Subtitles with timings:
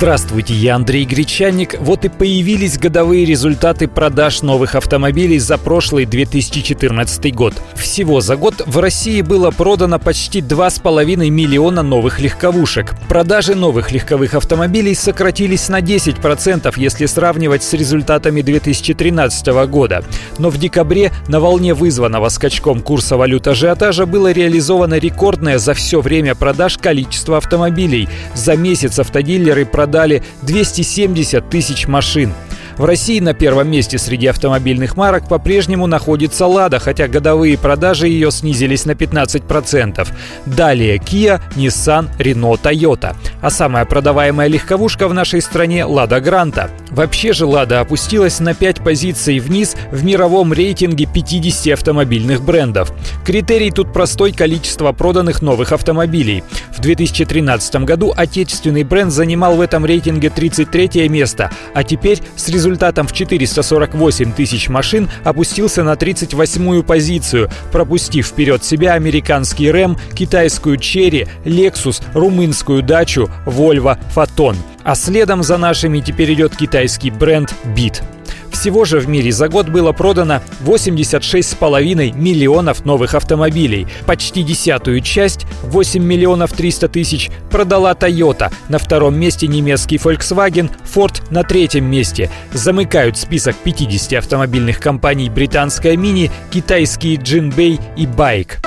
[0.00, 1.78] Здравствуйте, я Андрей Гречанник.
[1.78, 7.52] Вот и появились годовые результаты продаж новых автомобилей за прошлый 2014 год.
[7.74, 12.94] Всего за год в России было продано почти 2,5 миллиона новых легковушек.
[13.10, 20.02] Продажи новых легковых автомобилей сократились на 10%, если сравнивать с результатами 2013 года.
[20.38, 26.00] Но в декабре на волне вызванного скачком курса валют ажиотажа было реализовано рекордное за все
[26.00, 28.08] время продаж количество автомобилей.
[28.34, 32.32] За месяц автодилеры продали продали 270 тысяч машин.
[32.76, 38.30] В России на первом месте среди автомобильных марок по-прежнему находится «Лада», хотя годовые продажи ее
[38.30, 40.06] снизились на 15%.
[40.46, 43.16] Далее Kia, Nissan, Renault, Toyota.
[43.42, 46.70] А самая продаваемая легковушка в нашей стране– «Лада Гранта».
[46.90, 52.92] Вообще же «Лада» опустилась на 5 позиций вниз в мировом рейтинге 50 автомобильных брендов.
[53.24, 56.42] Критерий тут простой– количество проданных новых автомобилей.
[56.76, 63.06] В 2013 году отечественный бренд занимал в этом рейтинге 33 место, а теперь с результатом
[63.06, 71.28] в 448 тысяч машин опустился на 38-ю позицию, пропустив вперед себя американский Рэм, китайскую Черри,
[71.44, 74.56] Lexus, румынскую дачу, Volvo, Photon.
[74.82, 78.02] А следом за нашими теперь идет китайский бренд Beat.
[78.50, 83.86] Всего же в мире за год было продано 86,5 миллионов новых автомобилей.
[84.06, 88.52] Почти десятую часть, 8 миллионов 300 тысяч, продала Toyota.
[88.68, 92.30] На втором месте немецкий Volkswagen, Ford на третьем месте.
[92.52, 98.58] Замыкают список 50 автомобильных компаний британская Mini, китайские Jinbei и Bike.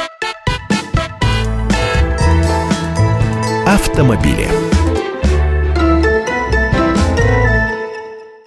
[3.67, 4.72] Автомобили.